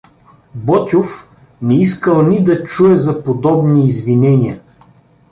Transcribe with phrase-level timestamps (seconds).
[0.55, 1.27] Ботйов
[1.61, 4.61] не искал ни да чуе за подобни извинения.